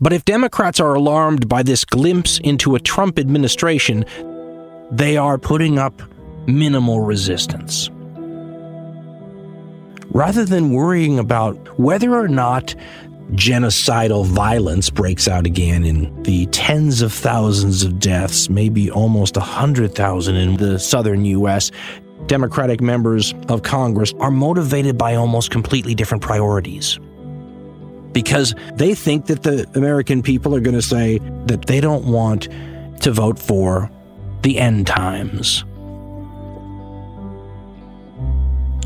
But 0.00 0.12
if 0.12 0.24
Democrats 0.24 0.80
are 0.80 0.94
alarmed 0.94 1.48
by 1.48 1.62
this 1.62 1.84
glimpse 1.84 2.38
into 2.38 2.74
a 2.74 2.80
Trump 2.80 3.18
administration, 3.18 4.04
they 4.90 5.16
are 5.16 5.38
putting 5.38 5.78
up 5.78 6.02
minimal 6.46 7.00
resistance. 7.00 7.90
Rather 10.10 10.44
than 10.44 10.72
worrying 10.72 11.18
about 11.18 11.78
whether 11.78 12.14
or 12.14 12.28
not 12.28 12.74
genocidal 13.32 14.24
violence 14.24 14.88
breaks 14.88 15.28
out 15.28 15.44
again 15.44 15.84
in 15.84 16.22
the 16.22 16.46
tens 16.46 17.02
of 17.02 17.12
thousands 17.12 17.82
of 17.82 17.98
deaths, 17.98 18.48
maybe 18.48 18.90
almost 18.90 19.36
100,000 19.36 20.36
in 20.36 20.56
the 20.56 20.78
southern 20.78 21.24
U.S., 21.26 21.70
Democratic 22.26 22.80
members 22.80 23.34
of 23.48 23.62
Congress 23.62 24.12
are 24.18 24.30
motivated 24.30 24.96
by 24.96 25.14
almost 25.14 25.50
completely 25.50 25.94
different 25.94 26.22
priorities. 26.22 26.98
Because 28.18 28.52
they 28.74 28.96
think 28.96 29.26
that 29.26 29.44
the 29.44 29.64
American 29.76 30.22
people 30.22 30.52
are 30.52 30.58
going 30.58 30.74
to 30.74 30.82
say 30.82 31.18
that 31.46 31.66
they 31.66 31.80
don't 31.80 32.04
want 32.06 32.48
to 33.02 33.12
vote 33.12 33.38
for 33.38 33.88
the 34.42 34.58
end 34.58 34.88
times. 34.88 35.64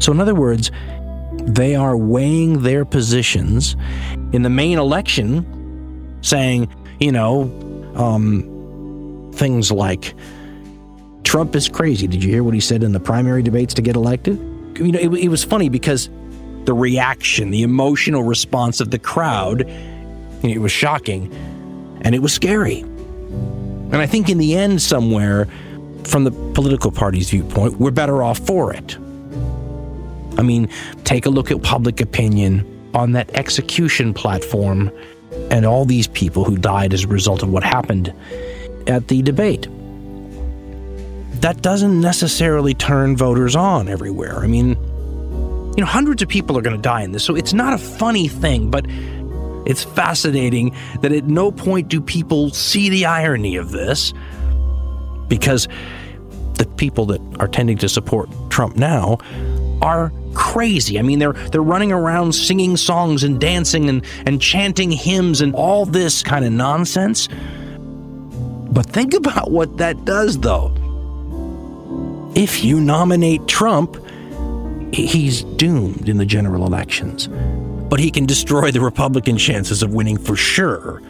So, 0.04 0.12
in 0.12 0.20
other 0.20 0.34
words, 0.34 0.70
they 1.44 1.74
are 1.74 1.96
weighing 1.96 2.60
their 2.60 2.84
positions 2.84 3.74
in 4.34 4.42
the 4.42 4.50
main 4.50 4.76
election, 4.76 6.18
saying, 6.20 6.68
you 7.00 7.10
know, 7.10 7.44
um, 7.94 9.30
things 9.34 9.72
like 9.72 10.12
Trump 11.24 11.56
is 11.56 11.70
crazy. 11.70 12.06
Did 12.06 12.22
you 12.22 12.30
hear 12.30 12.44
what 12.44 12.52
he 12.52 12.60
said 12.60 12.82
in 12.82 12.92
the 12.92 13.00
primary 13.00 13.42
debates 13.42 13.72
to 13.72 13.80
get 13.80 13.96
elected? 13.96 14.36
You 14.78 14.92
know, 14.92 14.98
it, 14.98 15.10
it 15.14 15.28
was 15.28 15.42
funny 15.42 15.70
because 15.70 16.10
the 16.64 16.74
reaction, 16.74 17.50
the 17.50 17.62
emotional 17.62 18.22
response 18.22 18.80
of 18.80 18.90
the 18.90 18.98
crowd, 18.98 19.62
it 20.42 20.58
was 20.58 20.72
shocking 20.72 21.32
and 22.02 22.14
it 22.14 22.20
was 22.20 22.32
scary. 22.32 22.80
And 22.80 23.96
I 23.96 24.06
think 24.06 24.28
in 24.28 24.38
the 24.38 24.56
end, 24.56 24.80
somewhere, 24.80 25.46
from 26.04 26.24
the 26.24 26.30
political 26.54 26.90
party's 26.90 27.30
viewpoint, 27.30 27.78
we're 27.78 27.90
better 27.90 28.22
off 28.22 28.38
for 28.38 28.72
it. 28.72 28.96
I 30.38 30.42
mean, 30.42 30.68
take 31.04 31.26
a 31.26 31.30
look 31.30 31.50
at 31.50 31.62
public 31.62 32.00
opinion 32.00 32.66
on 32.94 33.12
that 33.12 33.30
execution 33.34 34.14
platform 34.14 34.90
and 35.50 35.64
all 35.64 35.84
these 35.84 36.08
people 36.08 36.44
who 36.44 36.56
died 36.56 36.92
as 36.92 37.04
a 37.04 37.08
result 37.08 37.42
of 37.42 37.50
what 37.50 37.62
happened 37.62 38.12
at 38.86 39.08
the 39.08 39.22
debate. 39.22 39.68
That 41.40 41.60
doesn't 41.62 42.00
necessarily 42.00 42.74
turn 42.74 43.16
voters 43.16 43.56
on 43.56 43.88
everywhere. 43.88 44.38
I 44.40 44.46
mean, 44.46 44.76
you 45.76 45.82
know, 45.82 45.86
hundreds 45.86 46.22
of 46.22 46.28
people 46.28 46.56
are 46.58 46.62
going 46.62 46.76
to 46.76 46.82
die 46.82 47.02
in 47.02 47.12
this, 47.12 47.24
so 47.24 47.34
it's 47.34 47.52
not 47.52 47.72
a 47.72 47.78
funny 47.78 48.28
thing, 48.28 48.70
but 48.70 48.86
it's 49.64 49.84
fascinating 49.84 50.74
that 51.00 51.12
at 51.12 51.24
no 51.24 51.52
point 51.52 51.88
do 51.88 52.00
people 52.00 52.50
see 52.50 52.88
the 52.88 53.06
irony 53.06 53.56
of 53.56 53.70
this 53.70 54.12
because 55.28 55.68
the 56.54 56.66
people 56.76 57.06
that 57.06 57.20
are 57.40 57.48
tending 57.48 57.78
to 57.78 57.88
support 57.88 58.28
Trump 58.50 58.76
now 58.76 59.18
are 59.80 60.12
crazy. 60.34 60.98
I 60.98 61.02
mean, 61.02 61.18
they're 61.18 61.32
they're 61.32 61.62
running 61.62 61.92
around 61.92 62.34
singing 62.34 62.76
songs 62.76 63.24
and 63.24 63.40
dancing 63.40 63.88
and, 63.88 64.04
and 64.26 64.40
chanting 64.40 64.90
hymns 64.90 65.40
and 65.40 65.54
all 65.54 65.86
this 65.86 66.22
kind 66.22 66.44
of 66.44 66.52
nonsense. 66.52 67.28
But 68.70 68.86
think 68.86 69.14
about 69.14 69.50
what 69.50 69.78
that 69.78 70.04
does 70.04 70.38
though. 70.38 70.72
If 72.34 72.64
you 72.64 72.80
nominate 72.80 73.46
Trump, 73.46 73.96
he's 74.92 75.42
doomed 75.42 76.08
in 76.08 76.18
the 76.18 76.26
general 76.26 76.66
elections. 76.66 77.28
But 77.88 78.00
he 78.00 78.10
can 78.10 78.26
destroy 78.26 78.70
the 78.70 78.80
Republican 78.80 79.36
chances 79.36 79.82
of 79.82 79.92
winning 79.92 80.18
for 80.18 80.36
sure. 80.36 81.02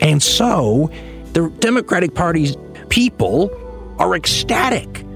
And 0.00 0.22
so, 0.22 0.90
the 1.32 1.48
Democratic 1.58 2.14
Party's 2.14 2.56
people 2.88 3.50
are 3.98 4.14
ecstatic 4.14 5.06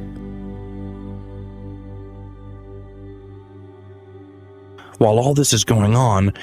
While 5.01 5.19
all 5.19 5.33
this 5.33 5.55
is 5.55 5.65
going 5.65 5.97
on, 5.97 6.35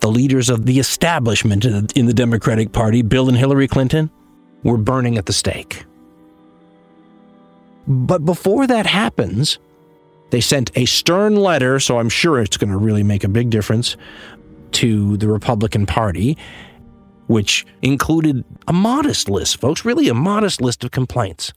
the 0.00 0.10
leaders 0.10 0.50
of 0.50 0.66
the 0.66 0.78
establishment 0.78 1.64
in 1.64 2.04
the 2.04 2.12
Democratic 2.12 2.70
Party, 2.70 3.00
Bill 3.00 3.30
and 3.30 3.36
Hillary 3.36 3.66
Clinton, 3.66 4.10
were 4.62 4.76
burning 4.76 5.16
at 5.16 5.24
the 5.24 5.32
stake. 5.32 5.86
But 7.88 8.26
before 8.26 8.66
that 8.66 8.84
happens, 8.84 9.58
they 10.34 10.40
sent 10.40 10.76
a 10.76 10.84
stern 10.84 11.36
letter, 11.36 11.78
so 11.78 12.00
I'm 12.00 12.08
sure 12.08 12.40
it's 12.40 12.56
going 12.56 12.72
to 12.72 12.76
really 12.76 13.04
make 13.04 13.22
a 13.22 13.28
big 13.28 13.50
difference 13.50 13.96
to 14.72 15.16
the 15.18 15.28
Republican 15.28 15.86
Party, 15.86 16.36
which 17.28 17.64
included 17.82 18.44
a 18.66 18.72
modest 18.72 19.28
list, 19.28 19.60
folks, 19.60 19.84
really 19.84 20.08
a 20.08 20.14
modest 20.14 20.60
list 20.60 20.82
of 20.82 20.90
complaints. 20.90 21.52